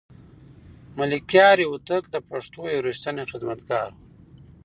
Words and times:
ملکیار 0.97 1.57
هوتک 1.69 2.03
د 2.09 2.15
پښتو 2.29 2.61
یو 2.73 2.83
رښتینی 2.87 3.23
خدمتګار 3.31 3.89
و. 3.93 3.95